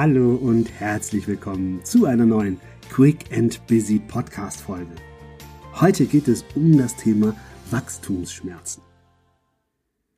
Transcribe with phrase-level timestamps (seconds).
[0.00, 4.92] Hallo und herzlich willkommen zu einer neuen Quick and Busy Podcast Folge.
[5.74, 7.34] Heute geht es um das Thema
[7.72, 8.80] Wachstumsschmerzen.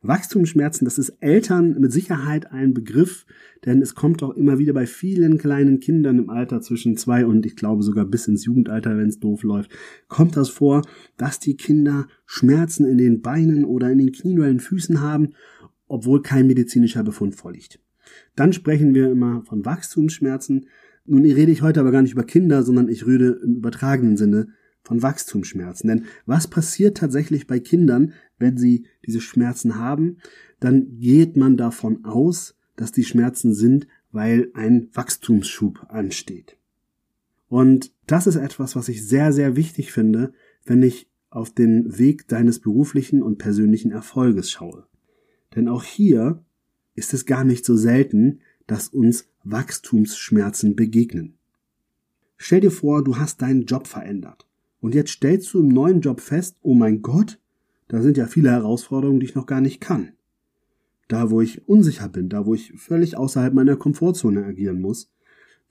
[0.03, 3.25] Wachstumsschmerzen, das ist Eltern mit Sicherheit ein Begriff,
[3.65, 7.47] denn es kommt auch immer wieder bei vielen kleinen Kindern im Alter zwischen zwei und
[7.47, 9.71] ich glaube sogar bis ins Jugendalter, wenn es doof läuft,
[10.09, 10.83] kommt das vor,
[11.17, 15.01] dass die Kinder Schmerzen in den Beinen oder in den Knien oder in den Füßen
[15.01, 15.31] haben,
[15.89, 17.81] obwohl kein medizinischer Befund vorliegt.
[18.37, 20.67] Dann sprechen wir immer von Wachstumsschmerzen.
[21.07, 24.49] Nun rede ich heute aber gar nicht über Kinder, sondern ich rede im übertragenen Sinne
[24.83, 25.89] von Wachstumsschmerzen.
[25.89, 30.19] Denn was passiert tatsächlich bei Kindern, wenn sie diese Schmerzen haben?
[30.59, 36.57] Dann geht man davon aus, dass die Schmerzen sind, weil ein Wachstumsschub ansteht.
[37.49, 40.33] Und das ist etwas, was ich sehr, sehr wichtig finde,
[40.65, 44.87] wenn ich auf den Weg deines beruflichen und persönlichen Erfolges schaue.
[45.55, 46.45] Denn auch hier
[47.01, 51.39] ist es gar nicht so selten, dass uns Wachstumsschmerzen begegnen.
[52.37, 54.47] Stell dir vor, du hast deinen Job verändert.
[54.83, 57.41] Und jetzt stellst du im neuen Job fest, oh mein Gott,
[57.89, 60.13] da sind ja viele Herausforderungen, die ich noch gar nicht kann.
[61.09, 65.11] Da, wo ich unsicher bin, da, wo ich völlig außerhalb meiner Komfortzone agieren muss,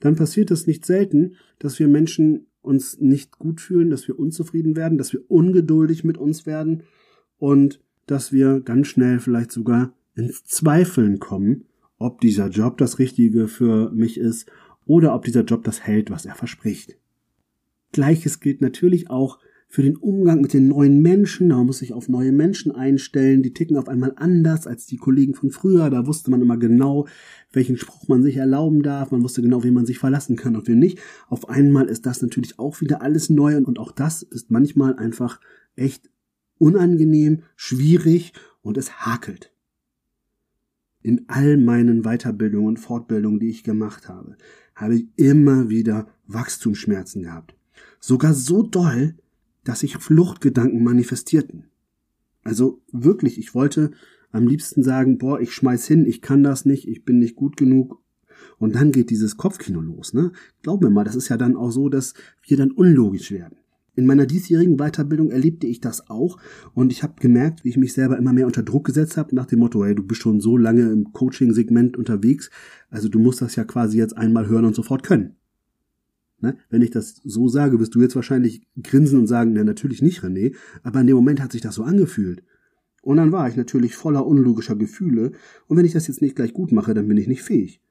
[0.00, 4.74] dann passiert es nicht selten, dass wir Menschen uns nicht gut fühlen, dass wir unzufrieden
[4.74, 6.82] werden, dass wir ungeduldig mit uns werden
[7.38, 11.64] und dass wir ganz schnell vielleicht sogar ins Zweifeln kommen,
[11.98, 14.50] ob dieser Job das Richtige für mich ist
[14.86, 16.96] oder ob dieser Job das hält, was er verspricht.
[17.92, 21.50] Gleiches gilt natürlich auch für den Umgang mit den neuen Menschen.
[21.50, 23.42] Da muss sich auf neue Menschen einstellen.
[23.42, 25.90] Die ticken auf einmal anders als die Kollegen von früher.
[25.90, 27.06] Da wusste man immer genau,
[27.52, 29.12] welchen Spruch man sich erlauben darf.
[29.12, 30.98] Man wusste genau, wie man sich verlassen kann und wie nicht.
[31.28, 35.40] Auf einmal ist das natürlich auch wieder alles neu und auch das ist manchmal einfach
[35.76, 36.10] echt
[36.58, 39.52] unangenehm, schwierig und es hakelt
[41.02, 44.36] in all meinen Weiterbildungen und Fortbildungen, die ich gemacht habe,
[44.74, 47.54] habe ich immer wieder Wachstumsschmerzen gehabt.
[48.00, 49.14] Sogar so doll,
[49.64, 51.64] dass sich Fluchtgedanken manifestierten.
[52.42, 53.92] Also wirklich, ich wollte
[54.32, 57.56] am liebsten sagen, boah, ich schmeiß hin, ich kann das nicht, ich bin nicht gut
[57.56, 58.00] genug.
[58.58, 60.32] Und dann geht dieses Kopfkino los, ne?
[60.62, 62.14] Glaub mir mal, das ist ja dann auch so, dass
[62.46, 63.59] wir dann unlogisch werden.
[64.00, 66.38] In meiner diesjährigen Weiterbildung erlebte ich das auch
[66.72, 69.44] und ich habe gemerkt, wie ich mich selber immer mehr unter Druck gesetzt habe, nach
[69.44, 72.48] dem Motto, hey, du bist schon so lange im Coaching-Segment unterwegs,
[72.88, 75.36] also du musst das ja quasi jetzt einmal hören und sofort können.
[76.40, 76.56] Ne?
[76.70, 80.22] Wenn ich das so sage, wirst du jetzt wahrscheinlich grinsen und sagen, na natürlich nicht,
[80.22, 82.42] René, aber in dem Moment hat sich das so angefühlt.
[83.02, 85.32] Und dann war ich natürlich voller unlogischer Gefühle
[85.66, 87.82] und wenn ich das jetzt nicht gleich gut mache, dann bin ich nicht fähig.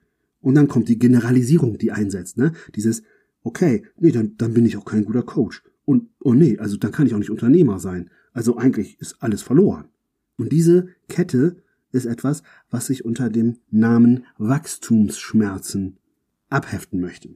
[0.42, 2.54] Und dann kommt die Generalisierung, die einsetzt, ne?
[2.74, 3.04] Dieses,
[3.44, 5.62] okay, nee, dann, dann bin ich auch kein guter Coach.
[5.90, 8.12] Und, oh nee, also dann kann ich auch nicht Unternehmer sein.
[8.32, 9.86] Also eigentlich ist alles verloren.
[10.38, 15.98] Und diese Kette ist etwas, was ich unter dem Namen Wachstumsschmerzen
[16.48, 17.30] abheften möchte.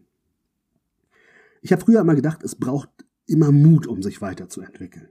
[1.64, 2.90] Ich habe früher immer gedacht, es braucht
[3.26, 5.08] immer Mut, um sich weiterzuentwickeln.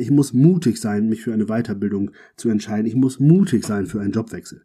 [0.00, 2.86] Ich muss mutig sein, mich für eine Weiterbildung zu entscheiden.
[2.86, 4.64] Ich muss mutig sein für einen Jobwechsel.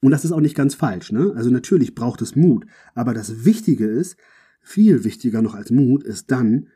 [0.00, 1.12] Und das ist auch nicht ganz falsch.
[1.12, 1.34] Ne?
[1.36, 2.64] Also natürlich braucht es Mut.
[2.94, 4.16] Aber das Wichtige ist,
[4.62, 6.68] viel wichtiger noch als Mut, ist dann,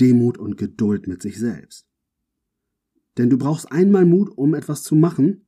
[0.00, 1.86] Demut und Geduld mit sich selbst.
[3.16, 5.46] Denn du brauchst einmal Mut, um etwas zu machen,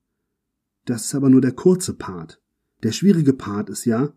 [0.85, 2.43] das ist aber nur der kurze Part.
[2.83, 4.13] Der schwierige Part ist ja,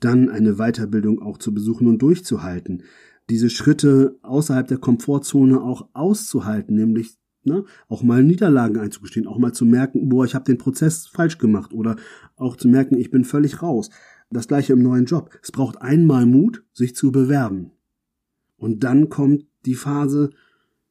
[0.00, 2.82] dann eine Weiterbildung auch zu besuchen und durchzuhalten,
[3.28, 9.52] diese Schritte außerhalb der Komfortzone auch auszuhalten, nämlich ne, auch mal Niederlagen einzugestehen, auch mal
[9.52, 11.96] zu merken, boah, ich habe den Prozess falsch gemacht oder
[12.36, 13.90] auch zu merken, ich bin völlig raus.
[14.30, 15.30] Das gleiche im neuen Job.
[15.42, 17.70] Es braucht einmal Mut, sich zu bewerben.
[18.56, 20.30] Und dann kommt die Phase,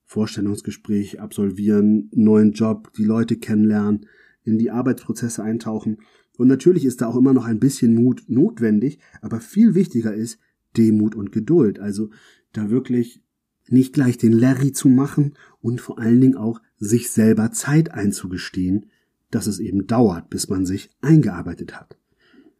[0.06, 4.06] Vorstellungsgespräch absolvieren, neuen Job, die Leute kennenlernen,
[4.44, 5.98] in die Arbeitsprozesse eintauchen.
[6.38, 10.40] Und natürlich ist da auch immer noch ein bisschen Mut notwendig, aber viel wichtiger ist
[10.78, 11.80] Demut und Geduld.
[11.80, 12.10] Also
[12.54, 13.24] da wirklich
[13.68, 18.88] nicht gleich den Larry zu machen und vor allen Dingen auch sich selber Zeit einzugestehen,
[19.32, 21.98] dass es eben dauert, bis man sich eingearbeitet hat.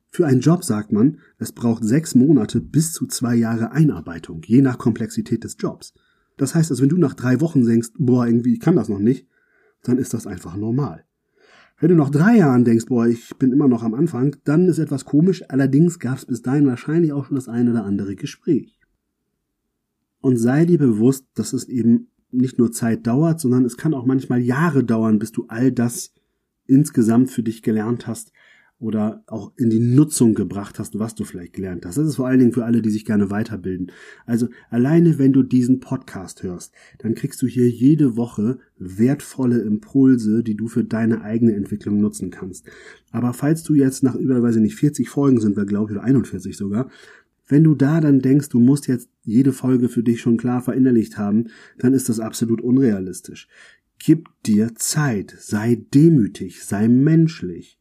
[0.10, 4.62] Für einen Job sagt man, es braucht sechs Monate bis zu zwei Jahre Einarbeitung, je
[4.62, 5.94] nach Komplexität des Jobs.
[6.38, 9.00] Das heißt, also wenn du nach drei Wochen denkst, boah, irgendwie ich kann das noch
[9.00, 9.28] nicht,
[9.84, 11.06] dann ist das einfach normal.
[11.80, 14.80] Wenn du nach drei Jahren denkst, boah, ich bin immer noch am Anfang, dann ist
[14.80, 18.80] etwas komisch, allerdings gab es bis dahin wahrscheinlich auch schon das eine oder andere Gespräch.
[20.22, 24.06] Und sei dir bewusst, dass es eben nicht nur Zeit dauert, sondern es kann auch
[24.06, 26.14] manchmal Jahre dauern, bis du all das
[26.66, 28.32] insgesamt für dich gelernt hast,
[28.80, 31.98] oder auch in die Nutzung gebracht hast, was du vielleicht gelernt hast.
[31.98, 33.92] Das ist vor allen Dingen für alle, die sich gerne weiterbilden.
[34.26, 40.44] Also alleine wenn du diesen Podcast hörst, dann kriegst du hier jede Woche wertvolle Impulse,
[40.44, 42.66] die du für deine eigene Entwicklung nutzen kannst.
[43.12, 45.98] Aber falls du jetzt nach über, weiß ich nicht, 40 Folgen sind wir, glaube ich,
[45.98, 46.90] oder 41 sogar,
[47.48, 51.18] wenn du da dann denkst, du musst jetzt jede Folge für dich schon klar verinnerlicht
[51.18, 51.46] haben,
[51.78, 53.48] dann ist das absolut unrealistisch.
[54.00, 57.80] Gib dir Zeit, sei demütig, sei menschlich,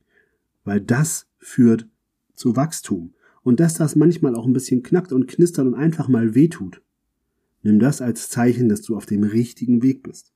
[0.64, 1.88] weil das führt
[2.34, 3.14] zu Wachstum.
[3.42, 6.82] Und dass das manchmal auch ein bisschen knackt und knistert und einfach mal wehtut,
[7.62, 10.32] nimm das als Zeichen, dass du auf dem richtigen Weg bist.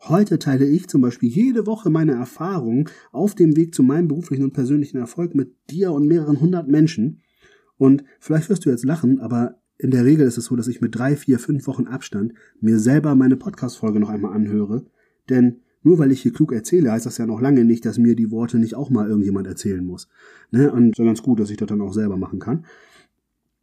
[0.00, 4.44] Heute teile ich zum Beispiel jede Woche meine Erfahrungen auf dem Weg zu meinem beruflichen
[4.44, 7.22] und persönlichen Erfolg mit dir und mehreren hundert Menschen
[7.78, 10.80] und vielleicht wirst du jetzt lachen, aber in der Regel ist es so, dass ich
[10.80, 14.86] mit drei, vier, fünf Wochen Abstand mir selber meine Podcast-Folge noch einmal anhöre.
[15.28, 18.16] Denn nur weil ich hier klug erzähle, heißt das ja noch lange nicht, dass mir
[18.16, 20.08] die Worte nicht auch mal irgendjemand erzählen muss.
[20.50, 20.72] Ne?
[20.72, 22.64] Und so ganz gut, dass ich das dann auch selber machen kann.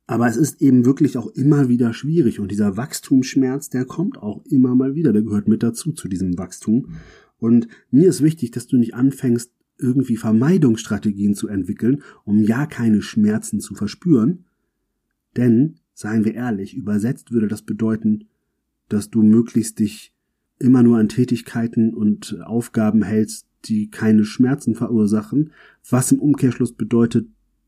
[0.07, 4.41] Aber es ist eben wirklich auch immer wieder schwierig und dieser Wachstumsschmerz, der kommt auch
[4.45, 6.93] immer mal wieder, der gehört mit dazu zu diesem Wachstum.
[7.39, 13.01] Und mir ist wichtig, dass du nicht anfängst, irgendwie Vermeidungsstrategien zu entwickeln, um ja keine
[13.01, 14.45] Schmerzen zu verspüren.
[15.35, 18.29] Denn, seien wir ehrlich, übersetzt würde das bedeuten,
[18.87, 20.13] dass du möglichst dich
[20.63, 25.51] immer nur an Tätigkeiten und Aufgaben hältst, die keine Schmerzen verursachen,
[25.89, 27.27] was im Umkehrschluss bedeutet,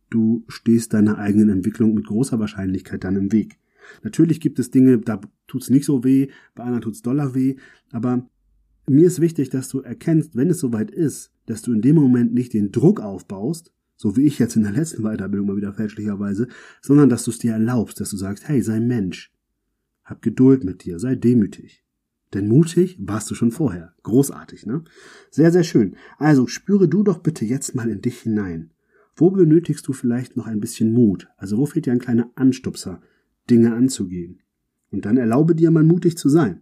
[0.09, 3.59] du stehst deiner eigenen Entwicklung mit großer Wahrscheinlichkeit dann im Weg.
[4.03, 7.55] Natürlich gibt es Dinge, da tut's nicht so weh, bei anderen tut's doller weh,
[7.91, 8.27] aber
[8.87, 12.33] mir ist wichtig, dass du erkennst, wenn es soweit ist, dass du in dem Moment
[12.33, 16.47] nicht den Druck aufbaust, so wie ich jetzt in der letzten Weiterbildung mal wieder fälschlicherweise,
[16.81, 19.31] sondern dass du es dir erlaubst, dass du sagst, hey, sei Mensch,
[20.03, 21.84] hab Geduld mit dir, sei demütig.
[22.33, 23.93] Denn mutig warst du schon vorher.
[24.03, 24.83] Großartig, ne?
[25.31, 25.95] Sehr, sehr schön.
[26.17, 28.71] Also spüre du doch bitte jetzt mal in dich hinein.
[29.15, 31.29] Wo benötigst du vielleicht noch ein bisschen Mut?
[31.37, 33.01] Also wo fehlt dir ein kleiner Anstupser,
[33.49, 34.41] Dinge anzugehen?
[34.91, 36.61] Und dann erlaube dir mal mutig zu sein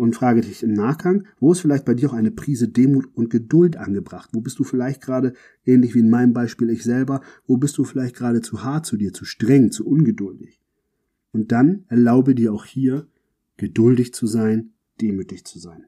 [0.00, 3.28] und frage dich im Nachgang, wo ist vielleicht bei dir auch eine Prise Demut und
[3.28, 4.30] Geduld angebracht?
[4.32, 5.34] Wo bist du vielleicht gerade,
[5.66, 8.96] ähnlich wie in meinem Beispiel ich selber, wo bist du vielleicht gerade zu hart zu
[8.96, 10.58] dir, zu streng, zu ungeduldig?
[11.32, 13.08] Und dann erlaube dir auch hier,
[13.60, 14.70] geduldig zu sein,
[15.00, 15.84] demütig zu sein.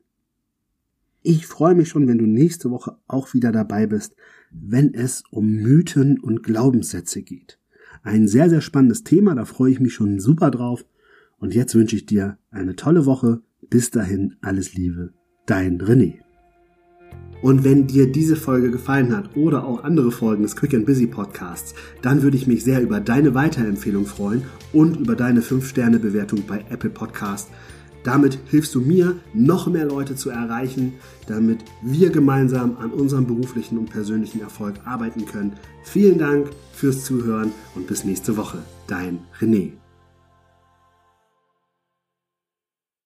[1.23, 4.15] Ich freue mich schon, wenn du nächste Woche auch wieder dabei bist,
[4.51, 7.59] wenn es um Mythen und Glaubenssätze geht.
[8.03, 10.85] Ein sehr, sehr spannendes Thema, da freue ich mich schon super drauf.
[11.39, 13.41] Und jetzt wünsche ich dir eine tolle Woche
[13.71, 15.15] bis dahin alles Liebe,
[15.47, 16.22] dein René.
[17.43, 21.07] Und wenn dir diese Folge gefallen hat oder auch andere Folgen des Quick and Busy
[21.07, 26.65] Podcasts, dann würde ich mich sehr über deine Weiterempfehlung freuen und über deine 5-Sterne-Bewertung bei
[26.71, 27.49] Apple Podcast.
[28.05, 30.95] Damit hilfst du mir, noch mehr Leute zu erreichen,
[31.27, 35.53] damit wir gemeinsam an unserem beruflichen und persönlichen Erfolg arbeiten können.
[35.85, 38.59] Vielen Dank fürs Zuhören und bis nächste Woche.
[38.89, 39.82] Dein René.